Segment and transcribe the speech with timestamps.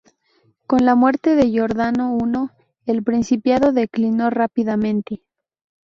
[0.65, 2.49] Con la muerte de Jordano I,
[2.91, 5.21] el principado declinó rápidamente.